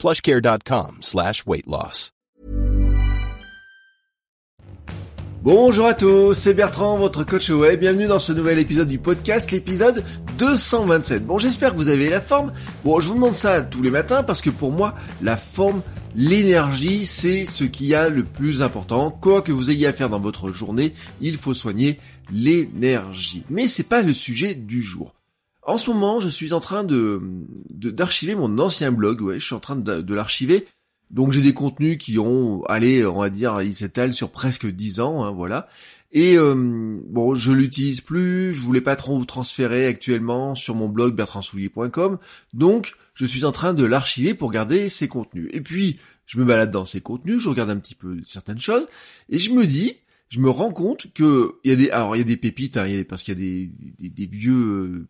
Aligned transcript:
plushcare.com 0.00 0.96
slash. 1.02 1.44
Bonjour 5.42 5.86
à 5.86 5.94
tous, 5.94 6.32
c'est 6.34 6.54
Bertrand, 6.54 6.96
votre 6.96 7.24
coach 7.24 7.50
web. 7.50 7.80
Bienvenue 7.80 8.06
dans 8.06 8.18
ce 8.18 8.32
nouvel 8.32 8.58
épisode 8.58 8.88
du 8.88 8.98
podcast, 8.98 9.50
l'épisode 9.50 10.02
227. 10.38 11.26
Bon, 11.26 11.36
j'espère 11.36 11.72
que 11.72 11.76
vous 11.76 11.88
avez 11.88 12.08
la 12.08 12.20
forme. 12.22 12.52
Bon, 12.82 12.98
je 13.00 13.08
vous 13.08 13.14
demande 13.14 13.34
ça 13.34 13.60
tous 13.60 13.82
les 13.82 13.90
matins 13.90 14.22
parce 14.22 14.40
que 14.40 14.48
pour 14.48 14.72
moi, 14.72 14.94
la 15.20 15.36
forme, 15.36 15.82
l'énergie, 16.14 17.04
c'est 17.04 17.44
ce 17.44 17.64
qui 17.64 17.88
y 17.88 17.94
a 17.94 18.08
le 18.08 18.24
plus 18.24 18.62
important. 18.62 19.10
Quoi 19.10 19.42
que 19.42 19.52
vous 19.52 19.70
ayez 19.70 19.86
à 19.86 19.92
faire 19.92 20.08
dans 20.08 20.20
votre 20.20 20.50
journée, 20.50 20.92
il 21.20 21.36
faut 21.36 21.54
soigner 21.54 22.00
l'énergie. 22.32 23.44
Mais 23.50 23.68
c'est 23.68 23.82
pas 23.82 24.00
le 24.00 24.14
sujet 24.14 24.54
du 24.54 24.82
jour. 24.82 25.19
En 25.62 25.78
ce 25.78 25.90
moment, 25.90 26.20
je 26.20 26.28
suis 26.28 26.52
en 26.52 26.60
train 26.60 26.84
de 26.84 27.20
d'archiver 27.70 28.34
mon 28.34 28.58
ancien 28.58 28.92
blog. 28.92 29.20
Ouais, 29.20 29.38
je 29.38 29.44
suis 29.44 29.54
en 29.54 29.60
train 29.60 29.76
de, 29.76 30.00
de 30.00 30.14
l'archiver 30.14 30.66
donc 31.10 31.32
j'ai 31.32 31.42
des 31.42 31.54
contenus 31.54 31.98
qui 31.98 32.18
ont, 32.18 32.62
allez, 32.66 33.04
on 33.04 33.20
va 33.20 33.30
dire, 33.30 33.60
ils 33.62 33.74
s'étalent 33.74 34.14
sur 34.14 34.30
presque 34.30 34.66
10 34.66 35.00
ans, 35.00 35.24
hein, 35.24 35.32
voilà. 35.32 35.68
Et 36.12 36.36
euh, 36.36 36.54
bon, 37.08 37.34
je 37.34 37.52
l'utilise 37.52 38.00
plus, 38.00 38.54
je 38.54 38.60
voulais 38.60 38.80
pas 38.80 38.96
trop 38.96 39.18
vous 39.18 39.24
transférer 39.24 39.86
actuellement 39.86 40.54
sur 40.54 40.74
mon 40.74 40.88
blog 40.88 41.14
bertrandsoulier.com, 41.14 42.18
donc 42.52 42.94
je 43.14 43.26
suis 43.26 43.44
en 43.44 43.52
train 43.52 43.74
de 43.74 43.84
l'archiver 43.84 44.34
pour 44.34 44.50
garder 44.50 44.88
ces 44.88 45.08
contenus. 45.08 45.48
Et 45.52 45.60
puis, 45.60 45.98
je 46.26 46.38
me 46.38 46.44
balade 46.44 46.70
dans 46.70 46.84
ces 46.84 47.00
contenus, 47.00 47.42
je 47.42 47.48
regarde 47.48 47.70
un 47.70 47.78
petit 47.78 47.94
peu 47.94 48.18
certaines 48.24 48.60
choses, 48.60 48.86
et 49.28 49.38
je 49.38 49.50
me 49.50 49.66
dis, 49.66 49.96
je 50.28 50.38
me 50.38 50.48
rends 50.48 50.72
compte 50.72 51.12
que 51.12 51.56
il 51.64 51.70
y 51.70 51.74
a 51.74 51.76
des, 51.76 51.90
alors 51.90 52.14
il 52.14 52.20
y 52.20 52.22
a 52.22 52.24
des 52.24 52.36
pépites, 52.36 52.76
hein, 52.76 52.86
parce 53.08 53.24
qu'il 53.24 53.34
y 53.34 53.36
a 53.36 53.68
des, 53.98 54.08
des, 54.08 54.26
vieux, 54.26 54.52
euh, 54.52 55.06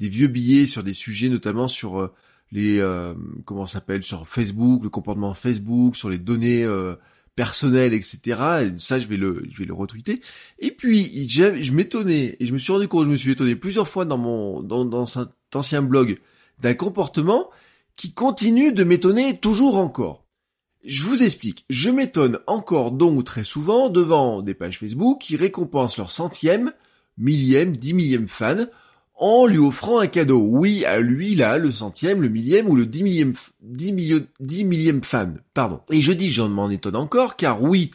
des 0.00 0.08
vieux 0.08 0.28
billets 0.28 0.66
sur 0.66 0.82
des 0.82 0.94
sujets, 0.94 1.28
notamment 1.28 1.68
sur 1.68 2.00
euh, 2.00 2.12
les 2.50 2.80
euh, 2.80 3.14
comment 3.44 3.66
s'appelle 3.66 4.02
sur 4.02 4.26
Facebook, 4.26 4.82
le 4.82 4.88
comportement 4.88 5.34
Facebook, 5.34 5.94
sur 5.94 6.08
les 6.08 6.18
données 6.18 6.64
euh, 6.64 6.96
personnelles, 7.36 7.92
etc. 7.92 8.18
Et 8.62 8.78
ça, 8.78 8.98
je 8.98 9.06
vais 9.06 9.18
le 9.18 9.44
je 9.48 9.58
vais 9.58 9.66
le 9.66 9.74
retweeter. 9.74 10.20
Et 10.58 10.70
puis 10.72 11.28
je 11.28 11.72
m'étonnais 11.72 12.36
et 12.40 12.46
je 12.46 12.52
me 12.52 12.58
suis 12.58 12.72
rendu 12.72 12.88
compte, 12.88 13.04
je 13.04 13.10
me 13.10 13.16
suis 13.16 13.30
étonné 13.30 13.54
plusieurs 13.54 13.86
fois 13.86 14.06
dans 14.06 14.18
mon 14.18 14.62
dans, 14.62 14.86
dans 14.86 15.04
cet 15.04 15.28
ancien 15.54 15.82
blog 15.82 16.18
d'un 16.58 16.74
comportement 16.74 17.50
qui 17.94 18.14
continue 18.14 18.72
de 18.72 18.84
m'étonner 18.84 19.38
toujours 19.38 19.76
encore. 19.76 20.24
Je 20.86 21.02
vous 21.02 21.22
explique. 21.22 21.66
Je 21.68 21.90
m'étonne 21.90 22.38
encore 22.46 22.92
donc 22.92 23.24
très 23.24 23.44
souvent 23.44 23.90
devant 23.90 24.40
des 24.40 24.54
pages 24.54 24.78
Facebook 24.78 25.20
qui 25.20 25.36
récompensent 25.36 25.98
leur 25.98 26.10
centième, 26.10 26.72
millième, 27.18 27.76
dix 27.76 27.92
millième 27.92 28.28
fan 28.28 28.70
en 29.20 29.46
lui 29.46 29.58
offrant 29.58 30.00
un 30.00 30.06
cadeau. 30.06 30.40
Oui, 30.40 30.84
à 30.86 30.98
lui, 30.98 31.34
là, 31.34 31.58
le 31.58 31.70
centième, 31.70 32.22
le 32.22 32.30
millième 32.30 32.68
ou 32.68 32.74
le 32.74 32.86
dix 32.86 33.02
millième, 33.02 33.34
dix 33.60 33.94
dix 34.40 34.64
millième 34.64 35.04
fan, 35.04 35.38
pardon. 35.54 35.80
Et 35.90 36.00
je 36.00 36.12
dis, 36.12 36.32
j'en 36.32 36.48
m'en 36.48 36.70
étonne 36.70 36.96
encore, 36.96 37.36
car 37.36 37.62
oui, 37.62 37.90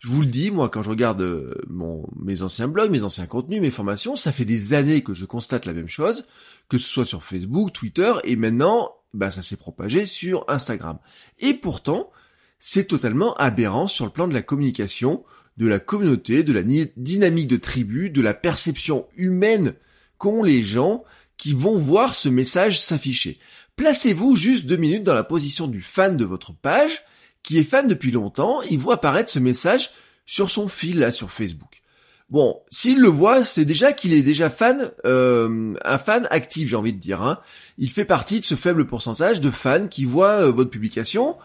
je 0.00 0.08
vous 0.08 0.22
le 0.22 0.26
dis, 0.26 0.50
moi, 0.50 0.70
quand 0.70 0.82
je 0.82 0.88
regarde 0.88 1.20
euh, 1.20 1.54
mon, 1.68 2.06
mes 2.18 2.42
anciens 2.42 2.66
blogs, 2.66 2.90
mes 2.90 3.04
anciens 3.04 3.26
contenus, 3.26 3.60
mes 3.60 3.70
formations, 3.70 4.16
ça 4.16 4.32
fait 4.32 4.46
des 4.46 4.72
années 4.72 5.02
que 5.02 5.12
je 5.12 5.26
constate 5.26 5.66
la 5.66 5.74
même 5.74 5.88
chose, 5.88 6.24
que 6.70 6.78
ce 6.78 6.88
soit 6.88 7.04
sur 7.04 7.22
Facebook, 7.22 7.74
Twitter, 7.74 8.14
et 8.24 8.36
maintenant, 8.36 8.90
bah, 9.12 9.30
ça 9.30 9.42
s'est 9.42 9.58
propagé 9.58 10.06
sur 10.06 10.46
Instagram. 10.48 10.98
Et 11.40 11.52
pourtant, 11.52 12.10
c'est 12.58 12.84
totalement 12.84 13.34
aberrant 13.34 13.86
sur 13.86 14.06
le 14.06 14.10
plan 14.10 14.28
de 14.28 14.34
la 14.34 14.42
communication, 14.42 15.24
de 15.58 15.66
la 15.66 15.78
communauté, 15.78 16.42
de 16.42 16.54
la 16.54 16.62
dynamique 16.96 17.48
de 17.48 17.58
tribu, 17.58 18.08
de 18.08 18.22
la 18.22 18.32
perception 18.32 19.06
humaine 19.18 19.74
qu'ont 20.20 20.44
les 20.44 20.62
gens 20.62 21.02
qui 21.38 21.54
vont 21.54 21.76
voir 21.76 22.14
ce 22.14 22.28
message 22.28 22.80
s'afficher. 22.80 23.38
Placez-vous 23.74 24.36
juste 24.36 24.66
deux 24.66 24.76
minutes 24.76 25.04
dans 25.04 25.14
la 25.14 25.24
position 25.24 25.66
du 25.66 25.80
fan 25.80 26.16
de 26.16 26.24
votre 26.26 26.52
page, 26.52 27.02
qui 27.42 27.58
est 27.58 27.64
fan 27.64 27.88
depuis 27.88 28.10
longtemps, 28.10 28.60
il 28.62 28.78
voit 28.78 28.94
apparaître 28.94 29.30
ce 29.30 29.38
message 29.38 29.90
sur 30.26 30.50
son 30.50 30.68
fil 30.68 30.98
là 30.98 31.12
sur 31.12 31.30
Facebook. 31.30 31.80
Bon, 32.28 32.60
s'il 32.70 33.00
le 33.00 33.08
voit, 33.08 33.42
c'est 33.42 33.64
déjà 33.64 33.92
qu'il 33.92 34.12
est 34.12 34.22
déjà 34.22 34.50
fan, 34.50 34.92
euh, 35.06 35.74
un 35.82 35.98
fan 35.98 36.28
actif, 36.30 36.68
j'ai 36.68 36.76
envie 36.76 36.92
de 36.92 37.00
dire. 37.00 37.22
Hein. 37.22 37.40
Il 37.78 37.90
fait 37.90 38.04
partie 38.04 38.38
de 38.38 38.44
ce 38.44 38.54
faible 38.54 38.86
pourcentage 38.86 39.40
de 39.40 39.50
fans 39.50 39.88
qui 39.88 40.04
voient 40.04 40.42
euh, 40.42 40.52
votre 40.52 40.70
publication, 40.70 41.36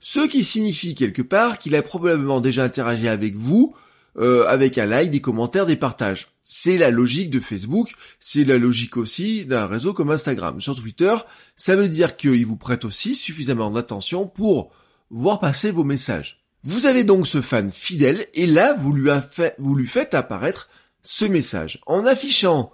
ce 0.00 0.26
qui 0.26 0.44
signifie 0.44 0.94
quelque 0.94 1.22
part 1.22 1.58
qu'il 1.58 1.74
a 1.76 1.82
probablement 1.82 2.42
déjà 2.42 2.64
interagi 2.64 3.08
avec 3.08 3.36
vous, 3.36 3.74
euh, 4.16 4.46
avec 4.46 4.78
un 4.78 4.86
like, 4.86 5.10
des 5.10 5.20
commentaires, 5.20 5.66
des 5.66 5.76
partages. 5.76 6.28
C'est 6.42 6.78
la 6.78 6.90
logique 6.90 7.30
de 7.30 7.40
Facebook, 7.40 7.94
c'est 8.20 8.44
la 8.44 8.58
logique 8.58 8.96
aussi 8.96 9.46
d'un 9.46 9.66
réseau 9.66 9.92
comme 9.92 10.10
Instagram. 10.10 10.60
Sur 10.60 10.76
Twitter, 10.76 11.14
ça 11.56 11.74
veut 11.76 11.88
dire 11.88 12.16
qu'il 12.16 12.46
vous 12.46 12.56
prête 12.56 12.84
aussi 12.84 13.14
suffisamment 13.14 13.70
d'attention 13.70 14.26
pour 14.26 14.70
voir 15.10 15.40
passer 15.40 15.70
vos 15.70 15.84
messages. 15.84 16.44
Vous 16.62 16.86
avez 16.86 17.04
donc 17.04 17.26
ce 17.26 17.40
fan 17.40 17.70
fidèle 17.70 18.26
et 18.34 18.46
là, 18.46 18.74
vous 18.74 18.92
lui, 18.92 19.10
vous 19.58 19.74
lui 19.74 19.86
faites 19.86 20.14
apparaître 20.14 20.68
ce 21.02 21.24
message. 21.24 21.80
En 21.86 22.06
affichant 22.06 22.72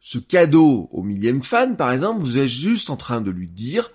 ce 0.00 0.18
cadeau 0.18 0.88
au 0.92 1.02
millième 1.02 1.42
fan, 1.42 1.76
par 1.76 1.92
exemple, 1.92 2.20
vous 2.20 2.38
êtes 2.38 2.48
juste 2.48 2.90
en 2.90 2.96
train 2.96 3.20
de 3.20 3.30
lui 3.30 3.48
dire 3.48 3.90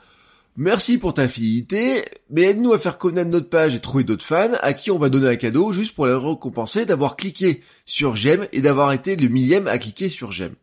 Merci 0.60 0.98
pour 0.98 1.14
ta 1.14 1.28
fidélité, 1.28 2.04
mais 2.32 2.42
aide-nous 2.42 2.74
à 2.74 2.80
faire 2.80 2.98
connaître 2.98 3.30
notre 3.30 3.48
page 3.48 3.76
et 3.76 3.80
trouver 3.80 4.04
d'autres 4.04 4.26
fans 4.26 4.54
à 4.62 4.74
qui 4.74 4.90
on 4.90 4.98
va 4.98 5.10
donner 5.10 5.28
un 5.28 5.36
cadeau 5.36 5.72
juste 5.72 5.96
pour 5.96 6.08
les 6.08 6.16
récompenser 6.16 6.88
d'avoir 6.88 7.16
cliqué 7.16 7.62
sur 7.86 8.16
j'aime 8.16 8.48
et 8.52 8.62
d'avoir 8.62 8.92
été 8.92 9.16
le 9.16 9.28
millième 9.28 9.68
à 9.68 9.78
cliquer 9.78 10.10
sur 10.10 10.32
j'aime. 10.32 10.56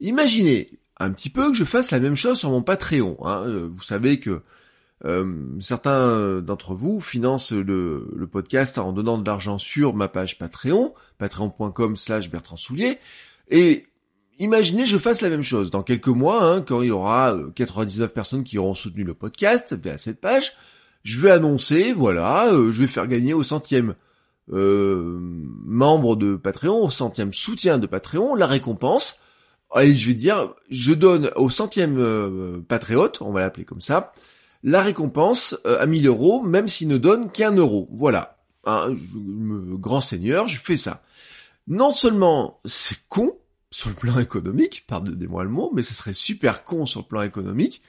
Imaginez 0.00 0.66
un 0.98 1.10
petit 1.10 1.30
peu 1.30 1.50
que 1.50 1.56
je 1.56 1.64
fasse 1.64 1.90
la 1.90 2.00
même 2.00 2.16
chose 2.16 2.38
sur 2.38 2.50
mon 2.50 2.62
Patreon. 2.62 3.16
Hein. 3.24 3.44
Euh, 3.46 3.66
vous 3.72 3.82
savez 3.82 4.20
que 4.20 4.42
euh, 5.06 5.34
certains 5.58 6.42
d'entre 6.42 6.74
vous 6.74 7.00
financent 7.00 7.52
le, 7.52 8.10
le, 8.14 8.26
podcast 8.26 8.76
en 8.76 8.92
donnant 8.92 9.16
de 9.16 9.26
l'argent 9.26 9.56
sur 9.56 9.94
ma 9.94 10.08
page 10.08 10.36
Patreon, 10.36 10.92
patreon.com 11.16 11.96
slash 11.96 12.28
Bertrand 12.28 12.58
Soulier, 12.58 12.98
et 13.48 13.86
Imaginez 14.40 14.86
je 14.86 14.96
fasse 14.96 15.20
la 15.20 15.28
même 15.28 15.42
chose. 15.42 15.70
Dans 15.70 15.82
quelques 15.82 16.08
mois, 16.08 16.42
hein, 16.42 16.62
quand 16.62 16.80
il 16.80 16.88
y 16.88 16.90
aura 16.90 17.38
99 17.54 18.10
euh, 18.10 18.12
personnes 18.12 18.42
qui 18.42 18.56
auront 18.56 18.74
soutenu 18.74 19.04
le 19.04 19.12
podcast 19.12 19.76
via 19.80 19.98
cette 19.98 20.18
page, 20.18 20.54
je 21.04 21.18
vais 21.18 21.30
annoncer, 21.30 21.92
voilà, 21.92 22.52
euh, 22.52 22.70
je 22.70 22.80
vais 22.80 22.86
faire 22.86 23.06
gagner 23.06 23.34
au 23.34 23.42
centième 23.42 23.94
euh, 24.50 25.18
membre 25.20 26.16
de 26.16 26.36
Patreon, 26.36 26.84
au 26.84 26.90
centième 26.90 27.34
soutien 27.34 27.76
de 27.76 27.86
Patreon, 27.86 28.34
la 28.34 28.46
récompense. 28.46 29.20
Et 29.78 29.94
je 29.94 30.08
vais 30.08 30.14
dire, 30.14 30.54
je 30.70 30.92
donne 30.92 31.30
au 31.36 31.48
centième 31.50 31.98
euh, 31.98 32.60
patriote, 32.66 33.18
on 33.20 33.32
va 33.32 33.40
l'appeler 33.40 33.64
comme 33.64 33.80
ça, 33.82 34.12
la 34.64 34.80
récompense 34.80 35.56
à 35.64 35.86
1000 35.86 36.06
euros, 36.06 36.42
même 36.42 36.66
s'il 36.66 36.88
ne 36.88 36.96
donne 36.96 37.30
qu'un 37.30 37.54
euro. 37.54 37.88
Voilà. 37.92 38.38
Hein, 38.64 38.94
grand 39.74 40.00
seigneur, 40.00 40.48
je 40.48 40.60
fais 40.60 40.76
ça. 40.76 41.02
Non 41.68 41.92
seulement 41.92 42.58
c'est 42.64 42.98
con, 43.08 43.38
sur 43.70 43.88
le 43.88 43.94
plan 43.94 44.18
économique, 44.18 44.84
pardonnez-moi 44.86 45.44
le 45.44 45.50
mot, 45.50 45.70
mais 45.74 45.82
ce 45.82 45.94
serait 45.94 46.14
super 46.14 46.64
con 46.64 46.86
sur 46.86 47.00
le 47.00 47.06
plan 47.06 47.22
économique. 47.22 47.82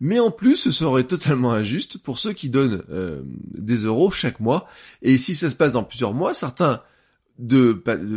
Mais 0.00 0.18
en 0.18 0.30
plus, 0.30 0.56
ce 0.56 0.70
serait 0.70 1.04
totalement 1.04 1.52
injuste 1.52 1.98
pour 1.98 2.18
ceux 2.18 2.32
qui 2.32 2.48
donnent 2.48 2.82
euh, 2.90 3.22
des 3.26 3.84
euros 3.84 4.10
chaque 4.10 4.40
mois. 4.40 4.66
Et 5.02 5.18
si 5.18 5.34
ça 5.34 5.50
se 5.50 5.56
passe 5.56 5.72
dans 5.72 5.84
plusieurs 5.84 6.14
mois, 6.14 6.32
certains 6.32 6.82
de, 7.38 7.72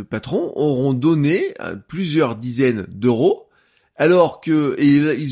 patrons 0.08 0.52
auront 0.56 0.94
donné 0.94 1.54
euh, 1.60 1.76
plusieurs 1.76 2.36
dizaines 2.36 2.86
d'euros, 2.88 3.48
alors 3.96 4.40
que 4.40 4.74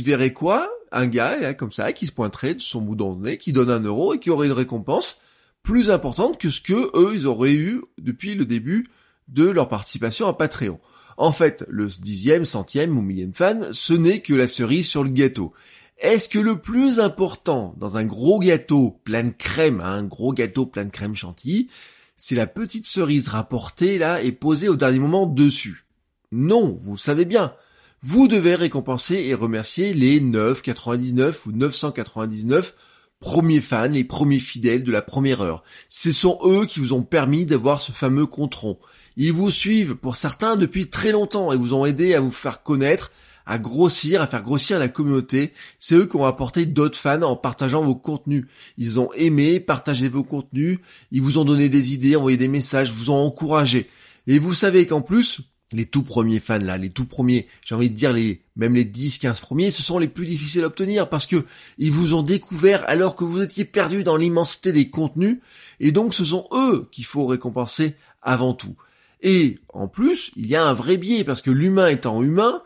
verraient 0.03 0.33
quoi? 0.33 0.71
Un 0.93 1.07
gars 1.07 1.55
comme 1.55 1.73
ça 1.73 1.95
qui 1.95 2.05
se 2.07 2.13
pointerait 2.13 2.55
de 2.55 2.61
son 2.61 2.83
bout 2.83 3.17
nez, 3.17 3.39
qui 3.39 3.55
donne 3.55 3.71
un 3.71 3.81
euro 3.81 4.13
et 4.13 4.19
qui 4.19 4.29
aurait 4.29 4.47
une 4.47 4.53
récompense 4.53 5.21
plus 5.63 5.91
importante 5.91 6.39
que 6.39 6.51
ce 6.51 6.61
que 6.61 6.91
eux 6.95 7.13
ils 7.15 7.27
auraient 7.27 7.55
eu 7.55 7.83
depuis 7.99 8.35
le 8.35 8.45
début 8.45 8.89
de 9.29 9.49
leur 9.49 9.71
participation 9.71 10.27
à 10.27 10.35
Patreon. 10.35 10.79
En 11.17 11.33
fait, 11.33 11.65
le 11.69 11.87
dixième, 11.87 12.45
centième 12.45 12.97
ou 12.97 13.03
millième 13.03 13.35
fan, 13.35 13.69
ce 13.73 13.95
n'est 13.95 14.21
que 14.21 14.35
la 14.35 14.49
cerise 14.49 14.89
sur 14.89 15.05
le 15.05 15.11
gâteau. 15.11 15.53
Est-ce 15.99 16.29
que 16.29 16.39
le 16.39 16.59
plus 16.59 16.99
important 16.99 17.75
dans 17.79 17.97
un 17.97 18.05
gros 18.05 18.41
gâteau 18.41 19.01
plein 19.05 19.25
de 19.25 19.35
crème, 19.37 19.81
hein, 19.81 19.99
un 19.99 20.05
gros 20.05 20.33
gâteau 20.33 20.67
plein 20.67 20.85
de 20.85 20.91
crème 20.91 21.15
chantilly, 21.15 21.69
c'est 22.17 22.35
la 22.35 22.47
petite 22.47 22.87
cerise 22.87 23.29
rapportée 23.29 23.99
là 23.99 24.23
et 24.23 24.33
posée 24.33 24.69
au 24.69 24.77
dernier 24.77 24.99
moment 24.99 25.27
dessus? 25.27 25.85
Non, 26.33 26.77
vous 26.83 26.97
savez 26.97 27.25
bien. 27.25 27.55
Vous 28.01 28.27
devez 28.27 28.57
récompenser 28.57 29.15
et 29.15 29.35
remercier 29.35 29.93
les 29.93 30.21
9,99 30.21 31.47
ou 31.47 31.53
999 31.53 32.75
premiers 33.21 33.61
fans, 33.61 33.87
les 33.87 34.03
premiers 34.03 34.41
fidèles 34.41 34.83
de 34.83 34.91
la 34.91 35.03
première 35.03 35.41
heure. 35.41 35.63
Ce 35.89 36.11
sont 36.11 36.39
eux 36.45 36.67
qui 36.67 36.81
vous 36.81 36.93
ont 36.93 37.05
permis 37.05 37.47
d'avoir 37.47 37.81
ce 37.81 37.93
fameux 37.93 38.27
contron. 38.27 38.79
Ils 39.17 39.33
vous 39.33 39.51
suivent 39.51 39.95
pour 39.95 40.17
certains 40.17 40.57
depuis 40.57 40.89
très 40.89 41.13
longtemps 41.13 41.53
et 41.53 41.57
vous 41.57 41.75
ont 41.75 41.85
aidé 41.85 42.15
à 42.15 42.21
vous 42.21 42.31
faire 42.31 42.63
connaître, 42.63 43.11
à 43.47 43.59
grossir, 43.59 44.23
à 44.23 44.27
faire 44.27 44.43
grossir 44.43 44.79
la 44.79 44.89
communauté. 44.89 45.53
C'est 45.79 45.97
eux 45.97 46.07
qui 46.07 46.17
ont 46.17 46.25
apporté 46.25 46.67
d'autres 46.67 46.99
fans 46.99 47.23
en 47.23 47.37
partageant 47.37 47.83
vos 47.83 47.95
contenus. 47.95 48.47
Ils 48.79 49.01
ont 49.01 49.13
aimé, 49.13 49.61
partagé 49.61 50.09
vos 50.09 50.23
contenus, 50.23 50.79
ils 51.11 51.23
vous 51.23 51.39
ont 51.39 51.45
donné 51.45 51.69
des 51.69 51.95
idées, 51.95 52.17
envoyé 52.17 52.37
des 52.37 52.49
messages, 52.49 52.93
vous 52.93 53.11
ont 53.11 53.27
encouragé. 53.27 53.89
Et 54.27 54.39
vous 54.39 54.55
savez 54.55 54.87
qu'en 54.87 55.03
plus, 55.03 55.41
les 55.73 55.87
tout 55.87 56.03
premiers 56.03 56.39
fans 56.39 56.59
là, 56.59 56.79
les 56.79 56.91
tout 56.91 57.07
premiers, 57.07 57.49
j'ai 57.65 57.75
envie 57.75 57.91
de 57.91 57.95
dire 57.95 58.13
les 58.13 58.43
même 58.57 58.75
les 58.75 58.85
10 58.85 59.19
15 59.19 59.41
premiers, 59.41 59.71
ce 59.71 59.83
sont 59.83 59.99
les 59.99 60.09
plus 60.09 60.27
difficiles 60.27 60.63
à 60.63 60.67
obtenir 60.67 61.09
parce 61.09 61.27
que 61.27 61.45
ils 61.79 61.91
vous 61.91 62.13
ont 62.15 62.23
découvert 62.23 62.85
alors 62.89 63.15
que 63.15 63.25
vous 63.25 63.41
étiez 63.41 63.65
perdu 63.65 64.05
dans 64.05 64.17
l'immensité 64.17 64.73
des 64.73 64.91
contenus 64.91 65.39
et 65.81 65.91
donc 65.91 66.13
ce 66.13 66.25
sont 66.25 66.47
eux 66.53 66.89
qu'il 66.93 67.07
faut 67.07 67.27
récompenser 67.27 67.97
avant 68.21 68.53
tout. 68.53 68.77
Et 69.23 69.59
en 69.73 69.89
plus, 69.89 70.33
il 70.37 70.47
y 70.47 70.57
a 70.57 70.67
un 70.67 70.75
vrai 70.75 70.97
biais 70.97 71.25
parce 71.25 71.43
que 71.43 71.51
l'humain 71.51 71.89
étant 71.89 72.23
humain, 72.23 72.63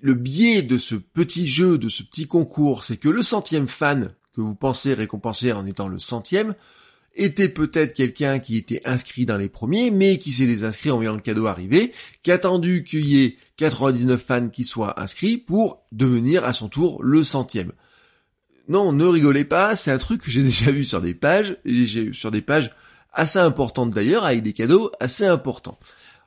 le 0.00 0.14
biais 0.14 0.62
de 0.62 0.78
ce 0.78 0.94
petit 0.94 1.46
jeu, 1.46 1.78
de 1.78 1.88
ce 1.88 2.02
petit 2.02 2.26
concours, 2.26 2.84
c'est 2.84 2.96
que 2.96 3.08
le 3.08 3.22
centième 3.22 3.68
fan 3.68 4.14
que 4.34 4.40
vous 4.40 4.54
pensez 4.54 4.94
récompenser 4.94 5.52
en 5.52 5.66
étant 5.66 5.88
le 5.88 5.98
centième, 5.98 6.54
était 7.14 7.48
peut-être 7.48 7.92
quelqu'un 7.92 8.38
qui 8.38 8.56
était 8.56 8.80
inscrit 8.84 9.26
dans 9.26 9.36
les 9.36 9.50
premiers, 9.50 9.90
mais 9.90 10.18
qui 10.18 10.32
s'est 10.32 10.46
désinscrit 10.46 10.90
en 10.90 10.96
voyant 10.96 11.14
le 11.14 11.20
cadeau 11.20 11.46
arriver, 11.46 11.92
qui 12.22 12.30
a 12.30 12.34
attendu 12.34 12.84
qu'il 12.84 13.06
y 13.06 13.22
ait 13.22 13.36
99 13.58 14.22
fans 14.22 14.48
qui 14.48 14.64
soient 14.64 15.00
inscrits 15.00 15.36
pour 15.36 15.84
devenir 15.92 16.44
à 16.44 16.54
son 16.54 16.68
tour 16.68 17.02
le 17.02 17.22
centième. 17.22 17.72
Non, 18.68 18.92
ne 18.92 19.04
rigolez 19.04 19.44
pas, 19.44 19.76
c'est 19.76 19.90
un 19.90 19.98
truc 19.98 20.22
que 20.22 20.30
j'ai 20.30 20.42
déjà 20.42 20.70
vu 20.70 20.84
sur 20.84 21.02
des 21.02 21.14
pages, 21.14 21.58
et 21.64 21.84
j'ai 21.84 22.12
sur 22.12 22.30
des 22.30 22.42
pages 22.42 22.70
assez 23.12 23.38
importantes 23.38 23.90
d'ailleurs, 23.90 24.24
avec 24.24 24.42
des 24.42 24.52
cadeaux 24.52 24.90
assez 25.00 25.26
importants. 25.26 25.78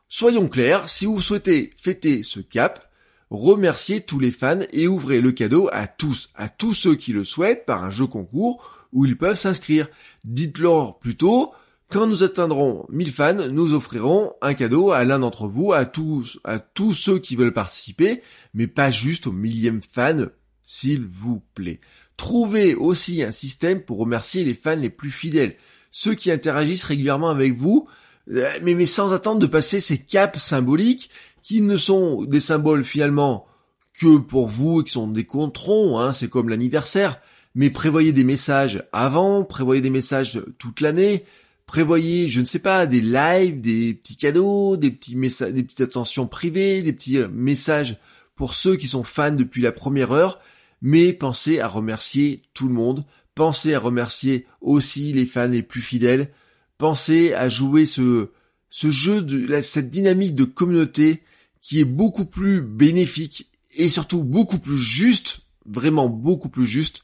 Soyons 0.08 0.48
clairs, 0.48 0.88
si 0.88 1.06
vous 1.06 1.22
souhaitez 1.22 1.72
fêter 1.78 2.24
ce 2.24 2.40
cap, 2.40 2.92
remerciez 3.30 4.02
tous 4.02 4.20
les 4.20 4.32
fans 4.32 4.60
et 4.72 4.88
ouvrez 4.88 5.20
le 5.20 5.32
cadeau 5.32 5.68
à 5.72 5.88
tous, 5.88 6.30
à 6.36 6.48
tous 6.50 6.74
ceux 6.74 6.96
qui 6.96 7.12
le 7.12 7.24
souhaitent 7.24 7.66
par 7.66 7.84
un 7.84 7.90
jeu 7.90 8.06
concours 8.08 8.88
où 8.94 9.06
ils 9.06 9.18
peuvent 9.18 9.38
s'inscrire. 9.38 9.88
Dites-leur 10.24 11.00
plutôt, 11.00 11.54
quand 11.90 12.08
nous 12.08 12.24
atteindrons 12.24 12.86
1000 12.90 13.12
fans, 13.12 13.48
nous 13.50 13.74
offrirons 13.74 14.34
un 14.42 14.54
cadeau 14.54 14.92
à 14.92 15.04
l'un 15.06 15.20
d'entre 15.20 15.48
vous, 15.48 15.74
à 15.74 15.86
tous, 15.86 16.40
à 16.44 16.60
tous 16.60 16.94
ceux 16.94 17.20
qui 17.20 17.36
veulent 17.36 17.54
participer, 17.54 18.22
mais 18.54 18.68
pas 18.68 18.92
juste 18.92 19.28
au 19.28 19.32
millième 19.32 19.82
fan, 19.82 20.30
s'il 20.64 21.06
vous 21.06 21.42
plaît. 21.54 21.80
Trouvez 22.18 22.74
aussi 22.74 23.22
un 23.22 23.32
système 23.32 23.82
pour 23.82 24.00
remercier 24.00 24.44
les 24.44 24.54
fans 24.54 24.76
les 24.76 24.90
plus 24.90 25.12
fidèles, 25.12 25.58
ceux 25.98 26.14
qui 26.14 26.30
interagissent 26.30 26.84
régulièrement 26.84 27.30
avec 27.30 27.54
vous, 27.54 27.88
euh, 28.32 28.50
mais, 28.64 28.86
sans 28.86 29.14
attendre 29.14 29.40
de 29.40 29.48
passer 29.48 29.80
ces 29.80 29.98
caps 29.98 30.42
symboliques 30.42 31.10
qui 31.42 31.62
ne 31.62 31.78
sont 31.78 32.24
des 32.24 32.42
symboles 32.42 32.84
finalement 32.84 33.46
que 33.94 34.18
pour 34.18 34.48
vous 34.48 34.82
et 34.82 34.84
qui 34.84 34.92
sont 34.92 35.08
des 35.08 35.24
controns, 35.24 36.00
hein, 36.00 36.12
c'est 36.12 36.30
comme 36.30 36.50
l'anniversaire 36.50 37.22
mais 37.56 37.70
prévoyez 37.70 38.12
des 38.12 38.26
messages 38.26 38.84
avant, 38.92 39.46
prévoyez 39.46 39.82
des 39.82 39.90
messages 39.90 40.44
toute 40.58 40.82
l'année, 40.82 41.24
prévoyez, 41.66 42.28
je 42.28 42.42
ne 42.42 42.46
sais 42.46 42.60
pas, 42.60 42.86
des 42.86 43.00
lives, 43.00 43.62
des 43.62 43.94
petits 43.94 44.18
cadeaux, 44.18 44.76
des 44.76 44.92
petits 44.92 45.16
messages, 45.16 45.54
des 45.54 45.64
petites 45.64 45.80
attentions 45.80 46.28
privées, 46.28 46.84
des 46.84 46.92
petits 46.92 47.18
euh, 47.18 47.30
messages 47.30 47.98
pour 48.36 48.54
ceux 48.54 48.76
qui 48.76 48.90
sont 48.90 49.06
fans 49.06 49.32
depuis 49.32 49.62
la 49.62 49.72
première 49.72 50.12
heure, 50.12 50.42
mais 50.82 51.14
pensez 51.14 51.62
à 51.62 51.70
remercier 51.70 52.42
tout 52.54 52.68
le 52.68 52.74
monde, 52.74 53.06
pensez 53.36 53.74
à 53.74 53.80
remercier 53.80 54.48
aussi 54.62 55.14
les 55.14 55.26
fans 55.26 55.48
les 55.48 55.62
plus 55.62 55.82
fidèles, 55.82 56.32
pensez 56.78 57.34
à 57.34 57.50
jouer 57.50 57.86
ce, 57.86 58.30
jeu 58.72 59.26
cette 59.62 59.90
dynamique 59.90 60.36
de 60.36 60.46
communauté 60.46 61.22
qui 61.62 61.80
est 61.80 61.86
beaucoup 61.86 62.26
plus 62.26 62.62
bénéfique 62.62 63.52
et 63.74 63.90
surtout 63.90 64.24
beaucoup 64.24 64.58
plus 64.58 64.78
juste, 64.78 65.42
vraiment 65.66 66.08
beaucoup 66.08 66.50
plus 66.50 66.66
juste 66.66 67.04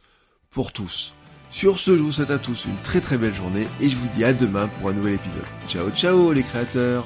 pour 0.49 0.71
tous. 0.71 1.13
Sur 1.49 1.79
ce, 1.79 1.97
je 1.97 2.01
vous 2.01 2.13
souhaite 2.13 2.31
à 2.31 2.39
tous 2.39 2.65
une 2.65 2.81
très 2.81 3.01
très 3.01 3.17
belle 3.17 3.35
journée 3.35 3.67
et 3.81 3.89
je 3.89 3.97
vous 3.97 4.07
dis 4.15 4.23
à 4.23 4.33
demain 4.33 4.67
pour 4.67 4.89
un 4.89 4.93
nouvel 4.93 5.15
épisode. 5.15 5.43
Ciao 5.67 5.89
ciao 5.91 6.31
les 6.31 6.43
créateurs 6.43 7.05